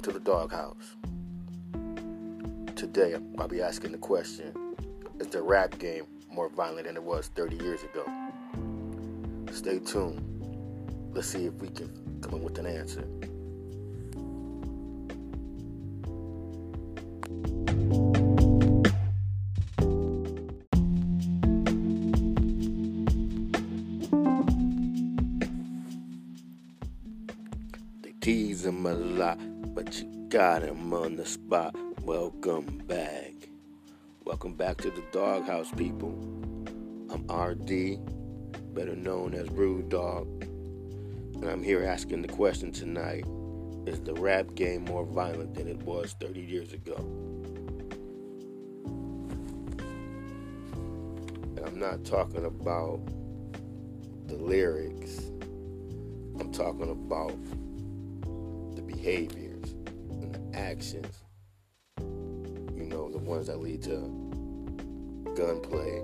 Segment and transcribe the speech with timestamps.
[0.00, 0.96] Welcome to the doghouse.
[2.74, 4.54] Today, I'll be asking the question
[5.18, 8.06] Is the rap game more violent than it was 30 years ago?
[9.52, 10.22] Stay tuned.
[11.12, 11.90] Let's see if we can
[12.22, 13.06] come up with an answer.
[28.00, 29.38] They tease him a lot,
[29.82, 31.74] but you got him on the spot.
[32.02, 33.32] Welcome back.
[34.26, 36.10] Welcome back to the doghouse, people.
[37.08, 37.98] I'm RD,
[38.74, 43.24] better known as Rude Dog, and I'm here asking the question tonight
[43.86, 46.96] Is the rap game more violent than it was 30 years ago?
[51.56, 53.00] And I'm not talking about
[54.26, 55.20] the lyrics,
[56.38, 57.32] I'm talking about
[58.76, 59.49] the the
[60.54, 61.22] actions.
[61.98, 63.98] You know, the ones that lead to
[65.36, 66.02] gunplay,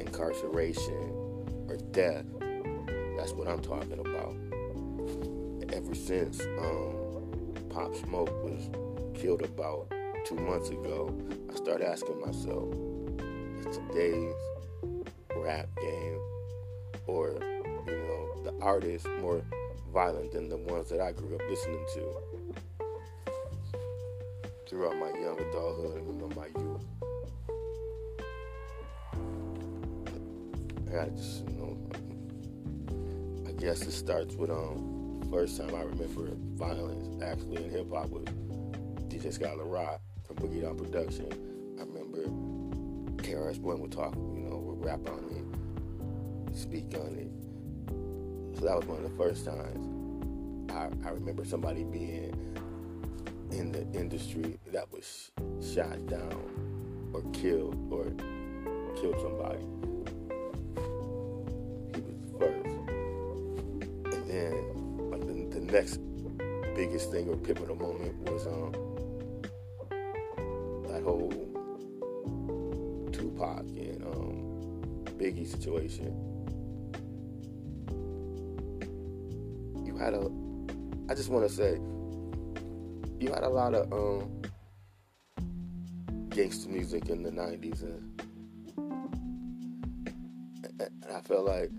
[0.00, 1.12] incarceration,
[1.68, 2.24] or death.
[3.16, 4.34] That's what I'm talking about.
[5.72, 6.94] Ever since um,
[7.70, 8.70] Pop Smoke was
[9.14, 9.92] killed about
[10.24, 11.14] two months ago,
[11.50, 12.72] I started asking myself,
[13.60, 14.34] is today's
[15.36, 16.20] rap game
[17.06, 17.38] or,
[17.86, 19.42] you know, the artists more
[19.92, 22.29] violent than the ones that I grew up listening to
[24.70, 26.84] throughout my young adulthood and my youth.
[30.86, 31.76] I gotta just, you know,
[33.48, 38.10] I guess it starts with um first time I remember violence actually in hip hop
[38.10, 38.24] was
[39.08, 41.26] DJ Scott La Rock from Boogie Down Production.
[41.76, 42.22] I remember
[43.24, 48.56] KRS One would talk, you know, would rap on it, speak on it.
[48.56, 52.36] So that was one of the first times I, I remember somebody being
[53.52, 55.30] in the industry that was
[55.74, 58.04] shot down or killed or
[59.00, 59.64] killed somebody.
[61.94, 62.66] He was first.
[64.14, 66.00] And then like, the, the next
[66.74, 68.72] biggest thing or pivotal moment was um
[70.88, 71.30] that whole
[73.12, 76.14] Tupac and um, Biggie situation.
[79.84, 80.30] You had a
[81.10, 81.78] I just want to say
[83.20, 84.42] you had a lot of um
[86.30, 88.22] gangster music in the 90s and,
[90.80, 91.70] and I felt like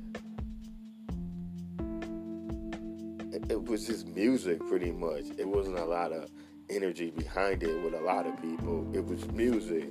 [3.33, 5.23] it, it, was just music pretty much.
[5.37, 6.29] It wasn't a lot of
[6.69, 8.89] energy behind it with a lot of people.
[8.93, 9.87] It was music.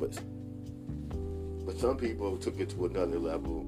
[0.00, 0.18] But
[1.66, 3.60] but some people took it to another level.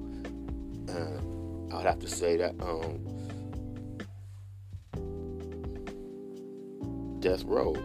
[0.87, 2.99] And I'd have to say that um
[7.21, 7.75] Death Row.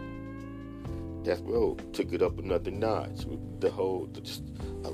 [1.23, 3.25] Death Row took it up another notch.
[3.59, 4.41] The whole, just
[4.83, 4.89] uh,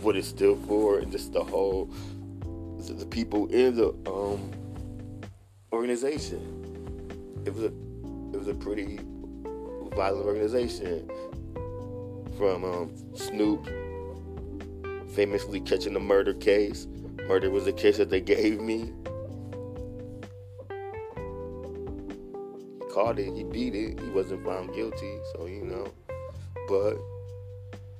[0.00, 1.90] what it stood for, and just the whole,
[2.78, 4.50] the people in the um,
[5.72, 7.42] organization.
[7.44, 7.72] It was a,
[8.32, 8.98] it was a pretty
[9.94, 11.10] violent organization.
[12.38, 13.68] From um, Snoop,
[15.14, 16.88] famously catching the murder case.
[17.28, 18.92] Murder was the case that they gave me.
[22.94, 25.88] Caught it, he beat it, he wasn't found guilty, so you know.
[26.68, 26.96] But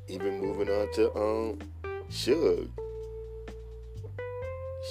[0.07, 1.59] even moving on to um
[2.11, 2.69] Suge.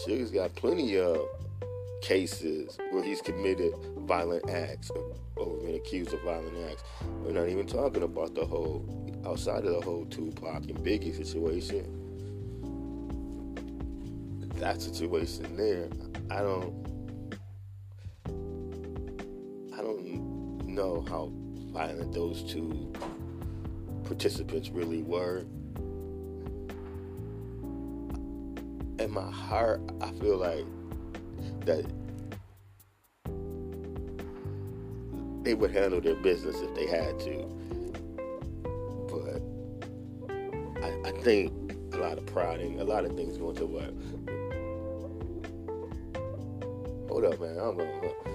[0.03, 1.17] Suge's got plenty of
[2.01, 6.83] cases where he's committed violent acts or, or been accused of violent acts.
[7.21, 8.83] We're not even talking about the whole
[9.25, 11.99] outside of the whole Tupac and Biggie situation.
[14.55, 15.87] That situation there,
[16.29, 16.92] I don't
[20.73, 21.31] know how
[21.71, 22.91] violent those two
[24.03, 25.45] participants really were.
[28.99, 30.65] In my heart, I feel like
[31.65, 31.85] that
[35.43, 37.45] they would handle their business if they had to.
[39.09, 39.41] But
[40.83, 41.51] I, I think
[41.93, 43.93] a lot of pride and a lot of things go to what.
[47.09, 47.51] Hold up, man.
[47.51, 48.32] I don't know.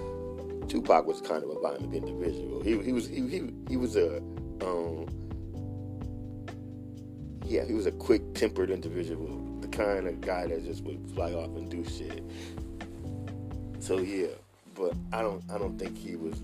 [0.69, 2.61] Tupac was kind of a violent individual.
[2.61, 4.17] He he was he he, he was a
[4.61, 5.07] um
[7.45, 9.43] yeah, he was a quick tempered individual.
[9.61, 12.23] The kind of guy that just would fly off and do shit.
[13.79, 14.27] So yeah,
[14.75, 16.39] but I don't I don't think he was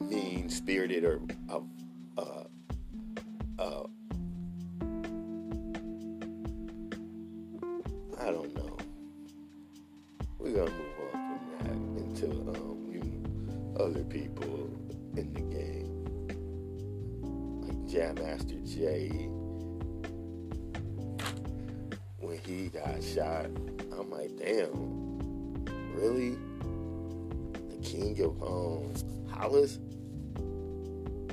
[0.00, 1.20] mean spirited or
[1.50, 1.58] uh,
[12.22, 13.22] into um, you
[13.78, 14.70] other people
[15.16, 16.04] in the game,
[17.62, 19.08] like Jam Master Jay.
[22.18, 23.46] When he got shot,
[23.96, 26.36] I'm like, damn, really?
[27.70, 28.92] The king of um,
[29.30, 29.78] Hollis?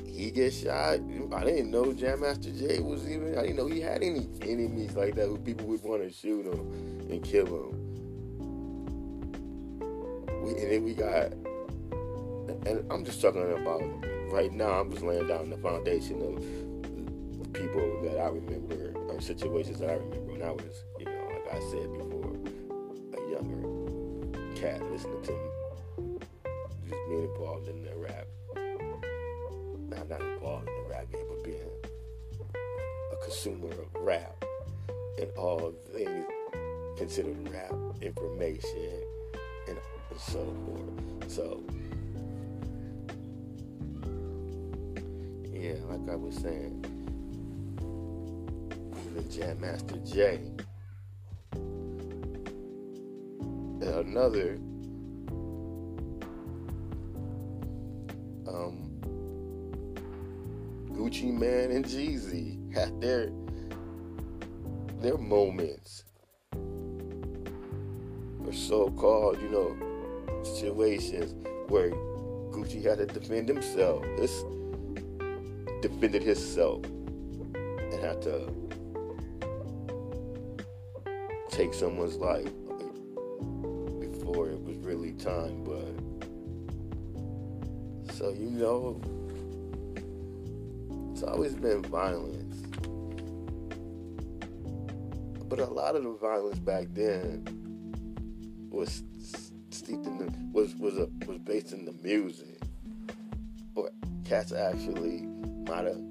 [0.05, 0.99] He gets shot.
[1.33, 3.37] I didn't know Jam Master Jay was even.
[3.37, 6.45] I didn't know he had any enemies like that who people would want to shoot
[6.45, 6.59] him
[7.09, 7.84] and kill him.
[10.45, 11.33] We, and then we got
[12.67, 13.81] and I'm just talking about
[14.31, 14.79] right now.
[14.79, 19.93] I'm just laying down the foundation of people that I remember or situations that I
[19.93, 22.35] remember when I was, you know, like I said before,
[23.13, 26.17] a younger cat listening to me,
[26.89, 28.27] just being involved in the rap.
[29.89, 31.69] Now, not involved in the rap game, but being
[33.13, 34.43] a consumer of rap
[35.19, 36.25] and all things
[36.97, 39.01] considered rap information
[39.67, 39.77] and,
[40.15, 41.29] and so forth.
[41.29, 41.61] So
[45.51, 46.85] yeah, like I was saying,
[49.09, 50.39] even Jam Master Jay,
[53.81, 54.57] another
[58.47, 58.89] um,
[60.91, 63.31] Gucci Mane and Jeezy had their
[65.01, 66.05] their moments,
[68.45, 69.75] or so-called, you know,
[70.45, 71.33] situations
[71.69, 71.91] where
[72.51, 74.03] Gucci had to defend himself.
[74.17, 74.43] This
[75.81, 78.51] defended himself and had to
[81.49, 82.51] take someone's life
[83.99, 85.63] before it was really time.
[85.63, 85.95] But
[88.13, 89.01] so you know,
[91.11, 92.55] it's always been violence,
[95.47, 97.45] but a lot of the violence back then
[98.69, 99.03] was
[99.85, 102.59] steeped in the was was a, was based in the music,
[103.75, 103.91] or
[104.23, 105.21] cats actually
[105.67, 106.01] might have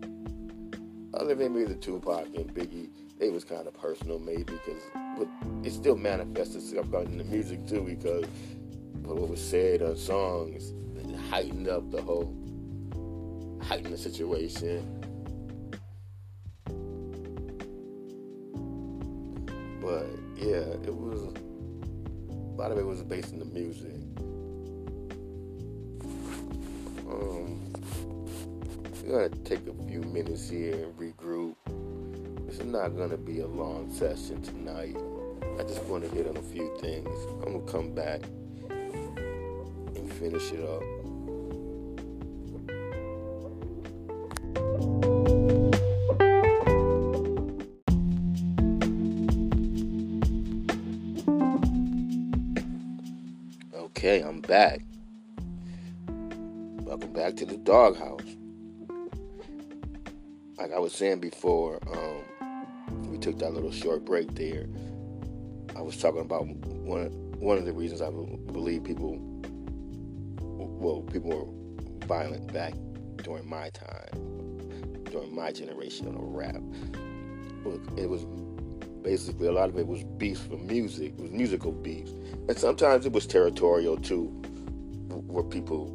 [1.14, 2.88] other than maybe the Tupac and Biggie,
[3.18, 4.82] they was kind of personal maybe because
[5.18, 5.26] but
[5.64, 8.26] it still manifested itself in the music too because
[9.02, 10.72] what was said on songs
[11.30, 12.32] heightened up the whole
[13.62, 15.00] heightened the situation.
[19.80, 20.06] But
[20.36, 21.34] yeah, it was
[22.54, 23.96] a lot of it was based in the music.
[27.10, 27.72] Um,
[29.02, 31.56] we're gonna take a few minutes here and regroup.
[32.46, 34.96] This is not gonna be a long session tonight.
[35.58, 37.08] I just want to hit on a few things.
[37.42, 38.20] I'm gonna come back
[38.70, 41.03] and finish it up.
[54.04, 54.82] Okay, I'm back.
[56.82, 58.20] Welcome back to the doghouse
[60.58, 64.66] like I was saying before, um, we took that little short break there.
[65.74, 67.06] I was talking about one
[67.38, 69.16] one of the reasons I believe people,
[70.38, 72.74] well, people were violent back
[73.22, 76.60] during my time, during my generation of rap.
[77.96, 78.26] It was
[79.04, 82.10] basically a lot of it was beefs for music, it was musical beefs,
[82.48, 84.24] and sometimes it was territorial too,
[85.26, 85.92] where people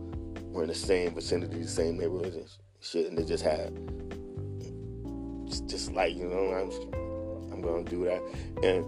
[0.51, 2.47] were in the same vicinity, the same neighborhoods and
[2.79, 3.73] shit, and they just had
[5.67, 6.71] just, like you know, I'm
[7.51, 8.21] I'm gonna do that,
[8.63, 8.85] and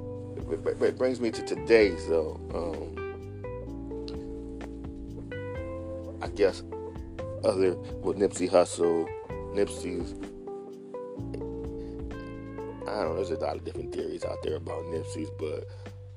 [0.84, 1.98] it, brings me to today.
[1.98, 2.96] So um,
[6.22, 6.62] I guess
[7.44, 9.10] other with Nipsey Hussle,
[9.54, 10.14] Nipsey's.
[12.92, 13.16] I don't know.
[13.16, 15.66] There's a lot of different theories out there about Nipsey's, but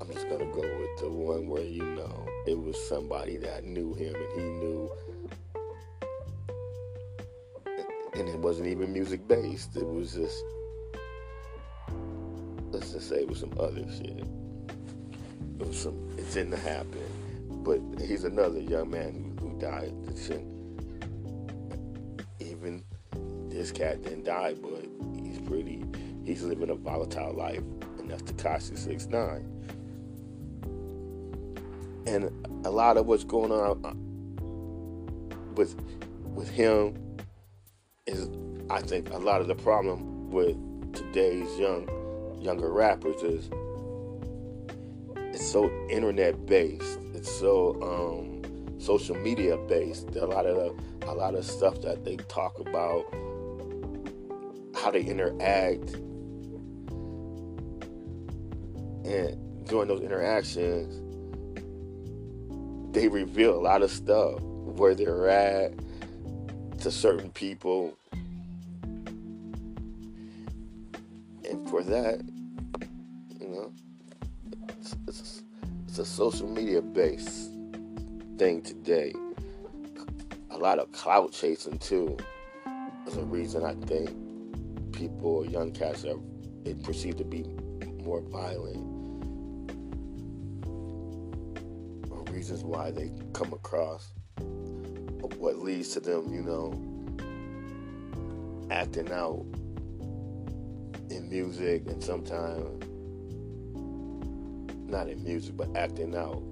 [0.01, 3.95] I'm just gonna go with the one where you know it was somebody that knew
[3.95, 4.91] him and he knew
[8.15, 9.77] and it wasn't even music based.
[9.77, 10.43] It was just
[12.73, 14.25] let's just say it was some other shit.
[15.61, 16.11] It was some.
[16.19, 19.95] It's in the happen, but he's another young man who died.
[22.41, 22.83] Even
[23.49, 24.85] this cat didn't die, but
[25.23, 25.84] he's pretty.
[26.25, 27.63] He's living a volatile life,
[27.99, 29.51] and that's Tekashi Six Nine.
[32.07, 32.31] And
[32.67, 33.95] a lot of what's going on uh,
[35.55, 35.77] with
[36.35, 36.97] with him
[38.07, 38.29] is
[38.71, 40.57] I think a lot of the problem with
[40.95, 41.89] today's young
[42.41, 43.51] younger rappers is
[45.35, 47.01] it's so internet based.
[47.15, 50.15] It's so um, social media based.
[50.17, 53.05] A lot of the, a lot of stuff that they talk about,
[54.77, 55.97] how they interact,
[59.05, 61.01] and during those interactions,
[62.95, 65.73] they reveal a lot of stuff where they're at
[66.79, 67.97] to certain people.
[71.49, 72.23] And for that,
[73.41, 73.73] you know,
[74.69, 75.43] it's, it's,
[75.89, 77.51] it's a social media based
[78.39, 79.13] thing today.
[80.51, 82.17] A lot of clout chasing too
[83.07, 84.11] is a reason I think
[84.93, 86.17] people, young cats, are
[86.83, 87.45] perceived to be
[88.05, 88.94] more violent.
[92.45, 94.13] Reasons why they come across
[95.39, 96.75] what leads to them, you know,
[98.71, 99.47] acting out
[101.09, 102.85] in music and sometimes
[104.91, 106.43] not in music, but acting out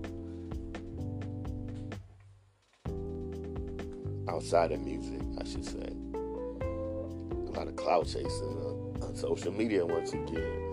[4.35, 5.93] outside of music, I should say.
[6.15, 10.71] A lot of clout chasing on, on social media once again.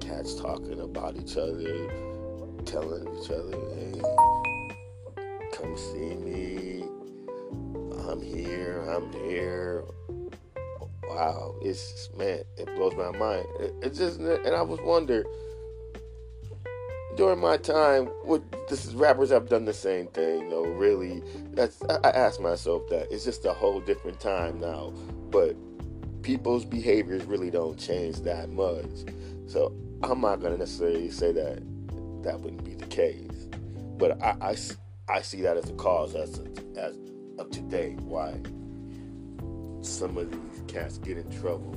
[0.00, 2.09] Cats talking about each other,
[2.64, 4.00] telling each other, hey,
[5.52, 6.84] come see me.
[8.08, 9.84] I'm here, I'm there.
[11.08, 13.46] Wow, it's man, it blows my mind.
[13.58, 15.24] It, it just, and I was wondering
[17.16, 20.48] during my time, would this is rappers have done the same thing?
[20.48, 21.22] No, really.
[21.52, 23.12] That's I, I ask myself that.
[23.12, 24.92] It's just a whole different time now,
[25.30, 25.56] but
[26.22, 28.86] people's behaviors really don't change that much.
[29.46, 31.62] So I'm not gonna necessarily say that
[32.22, 33.48] that wouldn't be the case,
[33.98, 34.56] but I I,
[35.08, 36.40] I see that as a cause as
[36.76, 36.96] as
[37.38, 38.40] of today why
[39.82, 41.74] some of these cats get in trouble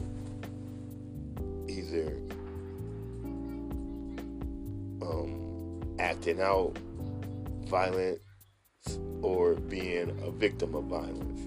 [1.67, 2.17] either
[5.01, 6.77] um, acting out
[7.65, 8.19] violence
[9.21, 11.41] or being a victim of violence.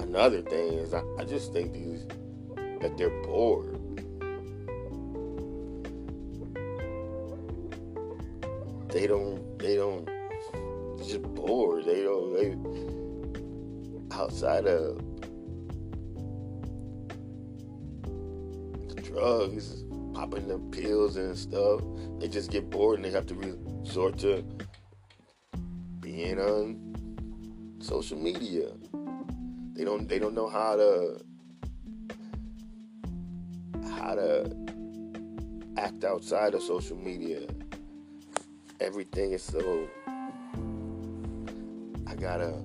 [0.00, 2.06] Another thing is, I, I just think these
[2.80, 3.78] that they're bored.
[9.00, 9.58] They don't.
[9.58, 10.06] They don't.
[10.98, 11.86] Just bored.
[11.86, 12.34] They don't.
[12.34, 12.54] They
[14.14, 14.98] outside of
[18.88, 21.80] the drugs popping the pills and stuff.
[22.18, 24.44] They just get bored and they have to resort to
[26.00, 28.68] being on social media.
[29.72, 31.24] They don't they don't know how to
[33.94, 34.54] how to
[35.78, 37.46] act outside of social media.
[38.80, 39.88] Everything is so
[42.06, 42.62] I gotta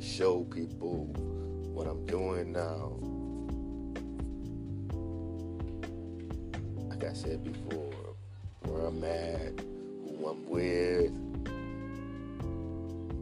[0.00, 1.06] show people
[1.74, 2.96] what I'm doing now.
[6.96, 8.14] like I said before,
[8.62, 11.12] where I'm at, who I'm with,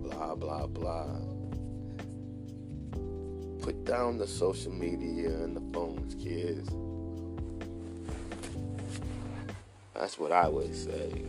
[0.04, 1.18] blah, blah, blah.
[3.60, 6.70] Put down the social media and the phones, kids.
[9.94, 11.24] That's what I would say.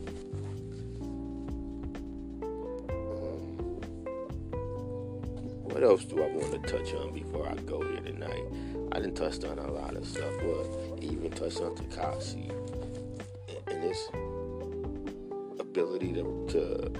[5.75, 8.45] What else do I want to touch on before I go here tonight?
[8.93, 12.49] I didn't touch on a lot of stuff, but even touched on Tekashi
[13.67, 14.07] and his
[15.59, 16.93] ability to, to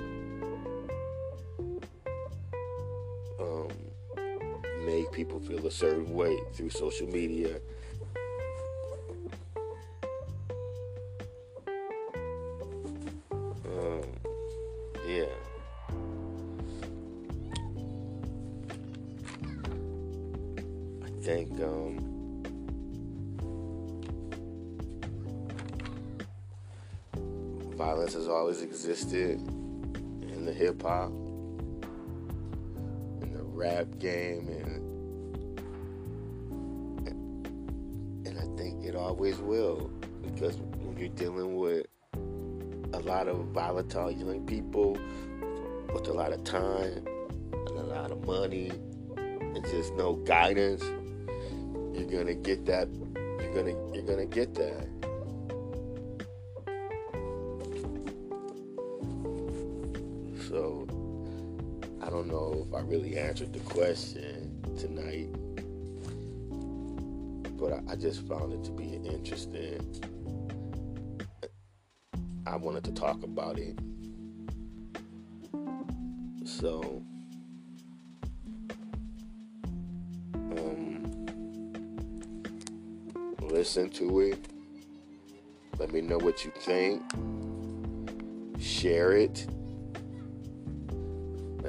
[3.40, 3.70] um,
[4.86, 7.62] make people feel a certain way through social media.
[28.46, 29.42] Always existed
[30.22, 31.10] in the hip hop,
[33.20, 34.78] in the rap game, and
[38.28, 39.90] and I think it always will
[40.22, 41.88] because when you're dealing with
[42.94, 44.96] a lot of volatile young people
[45.92, 47.04] with a lot of time
[47.52, 48.72] and a lot of money
[49.18, 50.84] and just no guidance,
[51.96, 52.90] you're gonna get that.
[53.42, 54.88] You're gonna you're gonna get that.
[62.76, 65.30] I really answered the question tonight,
[67.58, 69.80] but I, I just found it to be interesting.
[72.46, 73.80] I wanted to talk about it.
[76.44, 77.02] So,
[80.34, 81.26] um,
[83.40, 84.48] listen to it.
[85.80, 87.02] Let me know what you think.
[88.60, 89.48] Share it.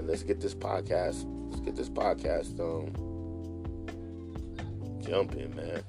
[0.06, 1.24] Let's get this podcast.
[1.50, 2.92] Let's get this podcast um
[5.02, 5.82] jumping, man.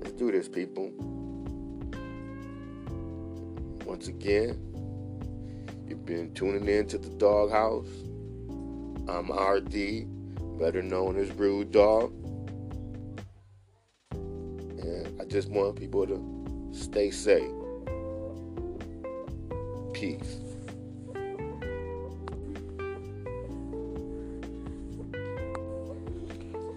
[0.00, 0.90] Let's do this, people.
[3.86, 4.68] Once again,
[5.88, 7.88] You've been tuning in to the Doghouse.
[9.08, 10.06] I'm RD,
[10.58, 12.12] better known as Rude Dog.
[14.10, 17.50] And I just want people to stay safe.
[19.94, 20.47] Peace.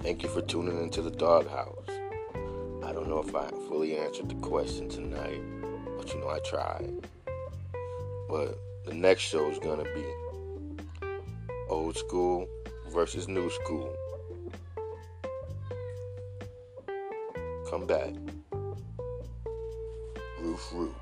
[0.02, 1.86] Thank you for tuning into the Doghouse.
[2.84, 5.40] I don't know if I fully answered the question tonight,
[5.96, 7.08] but you know I tried.
[8.28, 10.04] But the next show is gonna be
[11.70, 12.48] old school
[12.92, 13.96] versus new school.
[17.70, 18.16] Come back.
[20.40, 21.01] Roof out.